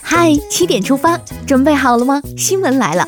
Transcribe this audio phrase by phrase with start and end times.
[0.00, 2.22] 嗨，七点出发，准备好了吗？
[2.36, 3.04] 新闻来了，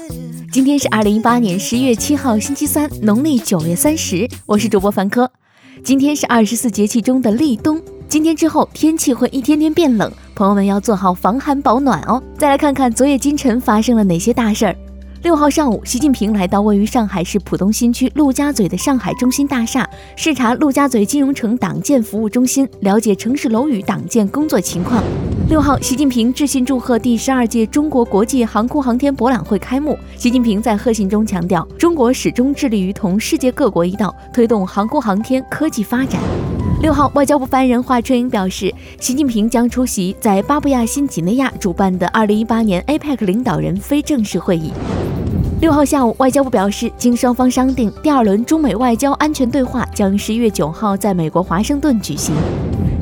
[0.51, 4.29] 今天是二零一八年十月七号，星期三，农历九月三十。
[4.45, 5.31] 我是主播凡科。
[5.85, 12.21] 今天是二十四节气中的立冬，今天之后天气会一天天变冷，朋友们要做好防寒保暖哦。
[12.37, 14.77] 再来看看昨夜今晨发生了哪些大事儿。
[15.23, 25.05] 六号上午，习近平来到位于上海市浦东新区陆家嘴的上海中心大厦，视察陆家嘴金融城党建服务中心，了解城市楼宇党建工作情况。
[25.51, 29.99] 六号，习近平致信祝贺第十二届中国国际航空航天博览会开幕。
[30.17, 36.21] 习近平在贺信中强调，中国始终致力于同世界各国一道，推动航空航天科技发展。
[36.83, 44.71] 六号，外交部发言人华春莹表示，习近平将出席在巴布亚新几内亚主办的二零一八年 APEC 领导人非正式会议。
[45.61, 52.37] 六号下午，外交部表示，经双方商定，第二轮中美外交安全对话将十一月九号在美国华盛顿举行。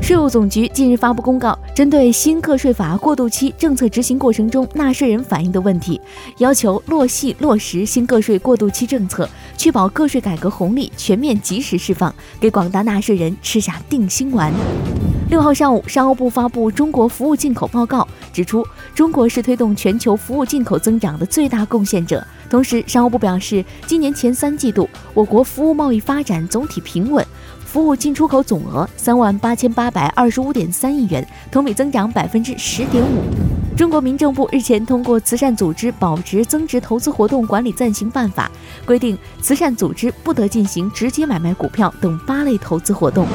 [0.01, 6.01] 税务总局近日发布公告，针对新个税法过渡期政策执行过程中纳税人反映的问题，
[6.39, 14.51] 要求落细落实新个税过渡期政策，确保个税改革红利全面及时释放，给广大纳税人吃下定心丸。
[15.29, 18.01] 六号上午，商务部发布《中国服务进口报告》，
[18.33, 18.65] 指出
[18.95, 22.25] 中国是推动全球服务进口增长的最大贡献者。
[22.49, 27.23] 同时，商务部表示，今年前三季度，我国服务贸易发展总体平稳，
[27.69, 33.21] 服务进出口总额三万八千八百二十五点三亿元，同比增长百分之十点五。
[33.77, 38.49] 中国民政部日前通过《慈善组织保值增值投资活动管理暂行办法》，
[38.87, 43.27] 规定慈善组织不得进行直接买卖股票等八类投资活动。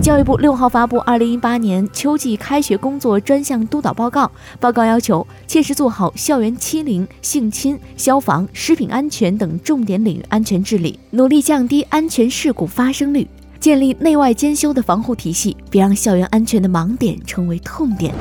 [0.00, 13.28] 教育部六号发布二零一八年秋季开学工作专项督导报告，报告要求切实做好校园欺凌、性侵、消防、食品安全等重点领域安全治理，努力降低安全事故发生率，
[13.62, 18.12] 建立内外兼修的防护体系，别让校园安全的盲点成为痛点。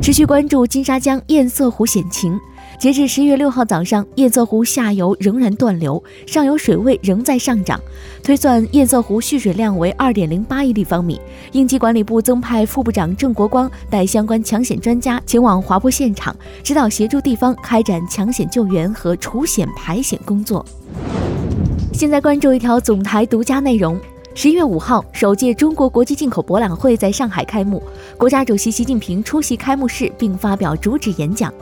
[0.00, 2.38] 持续关注金沙江堰塞湖险情。
[2.78, 7.80] 截至十一月六号早上，堰塞湖下游仍然断流，上游水位仍在上涨，
[8.22, 11.20] 推算堰塞湖蓄水量为二点零八亿立方米。
[11.50, 16.32] 应急管理部增派副部长郑国光带相关抢险专家前往滑坡现场，
[16.62, 20.64] 指导协助地方开展抢险救援和除险排险工作。
[21.92, 23.98] 现在关注一条总台独家内容。
[24.40, 27.82] 十一月五号，首届中国国际进口博览会在上海开幕，
[28.16, 31.52] 国家主席习近平出席开幕式并发表主旨演讲。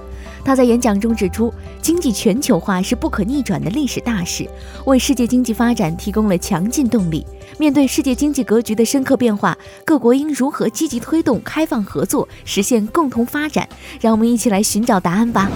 [0.45, 1.51] 他在演讲中指出，
[1.81, 4.47] 经济全球化是不可逆转的历史大势，
[4.85, 7.25] 为世界经济发展提供了强劲动力。
[7.59, 13.67] 面对世界经济格局的深刻变化，各国应如何积极推动开放合作，实现共同发展？
[14.03, 15.51] 让我们一起来寻找答案吧。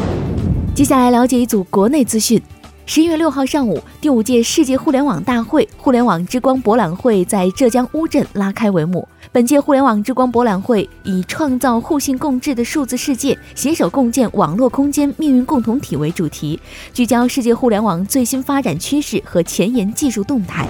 [0.75, 2.43] 接下来了解一组国内资讯。
[2.93, 9.07] 十一月六号上午，第五届世界互联网大会——互联网之光博览会在浙江乌镇拉开帷幕。
[9.31, 16.59] 本届互联网之光博览会以“创造互信共治的数字世界，携手共建网络空间命运共同体”为主题，
[16.93, 20.67] 聚焦世界互联网最新发展趋势和前沿技术动态。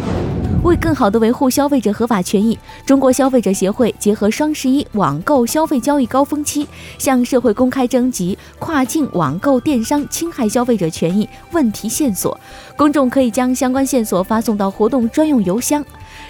[0.62, 6.66] 为更好地维护消费者合法权益，中国消费者协会结合双十一网购消费交易高峰期，
[6.98, 12.38] 向社会公开征集跨境网购电商侵害消费者权益问题线索，
[12.76, 15.84] 公众可以将相关线索发送到活动专用邮箱。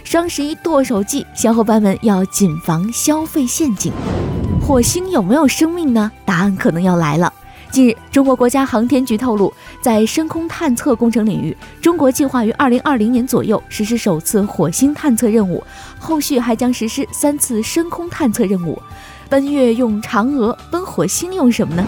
[0.04, 3.92] 双十一剁手季，小伙伴们要谨防消费陷阱。
[4.60, 6.12] 火星有没有生命呢？
[6.24, 7.32] 答案可能要来了。
[7.70, 15.62] 近日，中国国家航天局透露，在深空探测工程领域，中国计划于二零二零年左右实施首次火星探测任务，
[15.96, 18.80] 后续还将实施三次深空探测任务。
[19.28, 21.84] 奔月用嫦娥，奔火星用什么呢？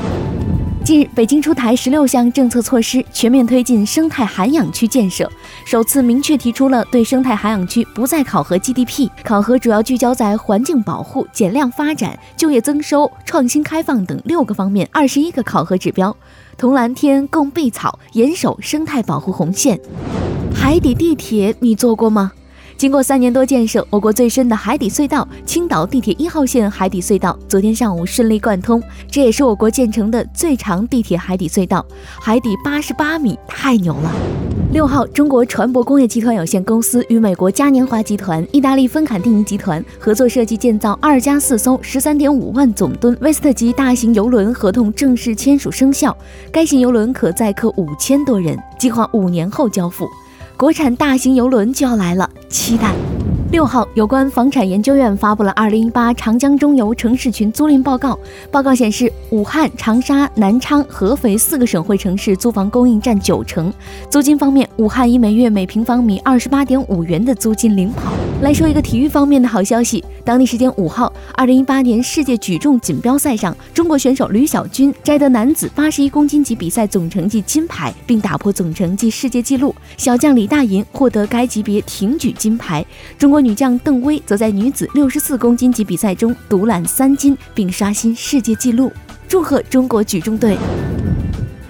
[0.85, 5.31] 近日，北京出台十六项政策措施，全面推进生态涵养区建设，
[5.65, 16.17] 首次明确提出了对生态涵养区不再考核 GDP，考核主要聚焦在环境保护、减量发展、就业增收、创新开放等六个方面，二十一个考核指标，
[16.59, 19.79] 同蓝天共碧草，严守生态保护红线。
[20.53, 22.33] 海底地铁你坐过吗？
[22.83, 28.83] 经过三年多建设，我国最深的海底隧道——青岛地铁一号线海底隧道，昨天上午顺利贯通。
[29.09, 31.87] 这也是我国建成的最长地铁海底隧道，
[32.21, 34.11] 海底八十八米，太牛了！
[34.73, 46.17] 六号，中国船舶工业集团有限公司与美国嘉年华集团、意大利芬坎蒂尼集团合作设计建造二加四艘十三点五万总吨威斯特级大型游轮合同正式签署生效。
[46.51, 50.09] 该型游轮可载客五千多人，计划五年后交付。
[50.55, 53.22] 国产大型游轮就要来了，期待。
[53.53, 58.15] 六号，有关房产研究院发布了《二零一八长江中游城市群租赁报告》。
[58.51, 63.71] 报告显示，武汉、长沙、南昌、合肥四个省会城市租房供应占九成。
[64.09, 68.15] 租金方面，武汉以每月每平方米二十八点五元的租金领跑。
[68.41, 79.75] 来说一个体育方面的好消息，当地时间五号，二零一八年世界举重锦标赛上，中国选手吕小军摘得男子八十一公斤级比赛总成绩金牌，并打破总成绩世界纪录。
[79.99, 82.83] 小将李大银获得该级别挺举金牌。
[83.19, 83.42] 中国。
[83.43, 88.93] 女将邓薇则在女子六十四公斤级比赛中独揽三金，并刷新世界纪录。
[89.29, 90.57] 祝贺中国举重队！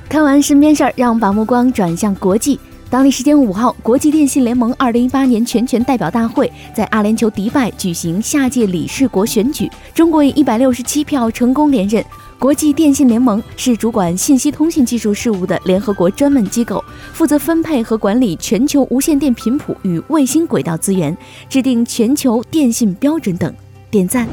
[0.08, 2.60] 看完身边事儿，让我们把目光转向国际。
[2.92, 12.04] 当地时间五号，国际电信联盟二零一八年全权代表大会在阿联酋迪拜举行下届理事国选举，中国以一百六十七票成功连任。
[12.38, 16.84] 国际电信联盟是主管信息通信技术事务的联合国专门机构，
[17.14, 21.16] 负责分配和管理全球无线电频谱与卫星轨道资源，
[21.48, 23.50] 制定全球电信标准等。
[23.90, 24.28] 点赞。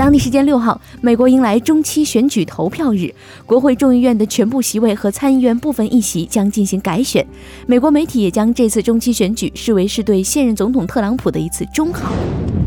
[0.00, 3.14] 当地时间六号，美国迎来中期选举投票日，
[3.44, 7.22] 国会众议院的全部席位和参议院部分议席将进行改选。
[7.66, 12.10] 美国媒体也将这次中期选举视为是对现任总统特朗普的一次中考。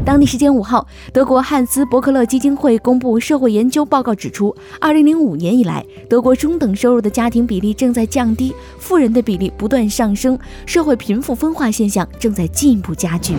[0.05, 10.37] 当地时间五号，德国汉斯伯克勒基金会公布社会研究报告，指出，二零零五年以来，德国中等收入的家庭比例正在降低，富人的比例不断上升，
[10.67, 13.33] 社会贫富分化现象正在进一步加剧。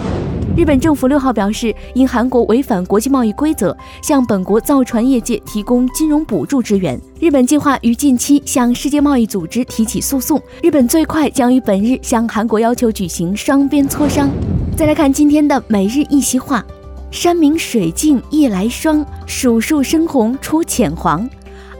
[0.56, 6.98] 日本政府六号表示，因韩国违反国际贸易规则，向本国造船业界提供金融补助支援。
[7.18, 10.40] 日本计划于近期向世界贸易组织提起诉讼。
[10.62, 14.30] 日本最快将于本日向韩国要求举行双边磋商。
[14.76, 16.64] 再来看今天的每日一席话：
[17.10, 21.28] 山明水净夜来霜，数树深红出浅黄。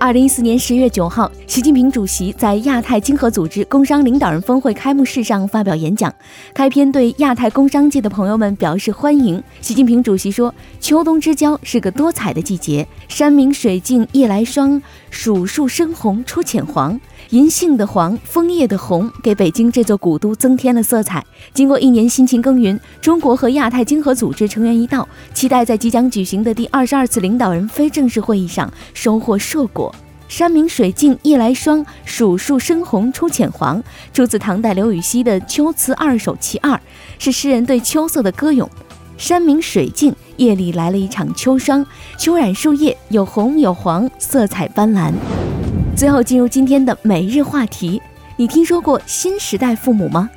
[0.05, 6.15] 二零一四年十月九号，习近平主席在亚太经合组织工商领导人峰会开幕式上发表演讲，
[6.53, 9.43] 开篇对亚太工商界的朋友们表示欢迎。
[9.63, 17.01] 习近平主席说：“秋冬之交是个多彩的季节，山明水净夜来霜，数树深红出浅黄。”
[17.31, 21.25] 银杏的黄，枫叶的红，给北京这座古都增添了色彩。
[21.55, 29.94] 经过一年辛勤耕耘，中国和亚太经合组织成员一道，期待在即将举行的第二十二次领导人非正式会议上收获硕果。
[30.29, 33.83] 山明水净夜来霜，数树深红出浅黄，
[34.13, 36.73] 出自唐代刘禹锡的《秋词二首·其二》，
[37.19, 38.69] 是诗人对秋色的歌咏。
[39.17, 41.87] 山明水净，夜里来了一场秋霜，
[42.19, 45.13] 秋染树叶有红有黄，色彩斑斓。
[45.97, 48.03] 最后进入今天的每日话题，
[48.37, 50.29] 你听说过新时代父母吗？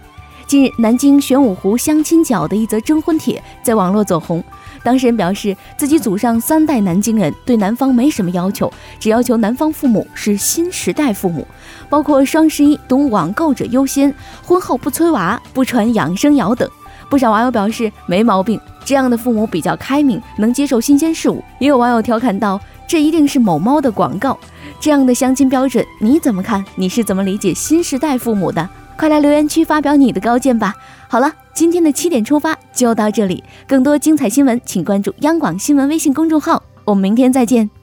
[0.47, 4.41] 近日，南京玄武湖相亲角的一则征婚帖在网络走红。
[4.81, 11.45] 当事人表示，自己祖上三代南京人，对男方没什么要求，只要求男方父母是新时代父母，
[11.89, 16.69] 包括双十一懂网购者优先，婚后不催娃、不传养生谣等。
[17.09, 21.43] 不少网友表示没毛病，这样的父母比较开明，能接受新鲜事物。
[21.59, 22.57] 也有网友调侃道
[22.87, 24.37] ：“这一定是某猫的广告。”
[24.79, 26.63] 这样的相亲标准你怎么看？
[26.75, 28.69] 你是怎么理解新时代父母的？
[28.97, 30.75] 快来留言区发表你的高见吧！
[31.07, 37.76] 好了，今天的七点出发就到这里，更多精彩新闻请关注央广新闻微信公众号，我们明天再见。